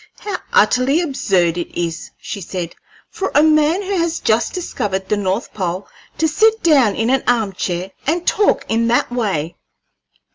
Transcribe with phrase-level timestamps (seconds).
[0.17, 2.73] "How utterly absurd it is," she said,
[3.11, 7.23] "for a man who has just discovered the north pole to sit down in an
[7.27, 9.57] arm chair and talk in that way!"